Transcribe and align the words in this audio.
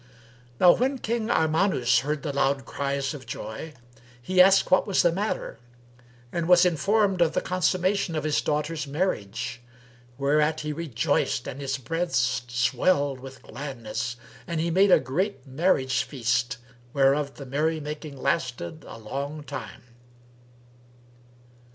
Now 0.59 0.71
when 0.71 0.97
King 0.97 1.29
Armanus 1.29 1.99
heard 1.99 2.23
the 2.23 2.33
loud 2.33 2.65
cries 2.65 3.13
of 3.13 3.27
joy, 3.27 3.75
he 4.19 4.41
asked 4.41 4.71
what 4.71 4.87
was 4.87 5.03
the 5.03 5.11
matter 5.11 5.59
and 6.31 6.47
was 6.47 6.65
informed 6.65 7.21
of 7.21 7.33
the 7.33 7.39
consummation 7.39 8.15
of 8.15 8.23
his 8.23 8.41
daughter's 8.41 8.87
marriage; 8.87 9.61
whereat 10.17 10.61
he 10.61 10.73
rejoiced 10.73 11.47
and 11.47 11.61
his 11.61 11.77
breast 11.77 12.49
swelled 12.49 13.19
with 13.19 13.43
gladness 13.43 14.15
and 14.47 14.59
he 14.59 14.71
made 14.71 14.89
a 14.89 14.99
great 14.99 15.45
marriage 15.45 16.01
feast 16.01 16.57
whereof 16.93 17.35
the 17.35 17.45
merry 17.45 17.79
making 17.79 18.17
lasted 18.17 18.83
a 18.87 18.97
long 18.97 19.43
time. 19.43 19.83